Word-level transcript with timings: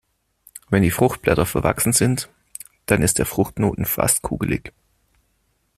Wenn 0.71 0.81
die 0.81 0.89
Fruchtblätter 0.89 1.45
verwachsen 1.45 1.93
sind, 1.93 2.31
dann 2.87 3.03
ist 3.03 3.19
der 3.19 3.27
Fruchtknoten 3.27 3.85
fast 3.85 4.23
kugelig. 4.23 4.73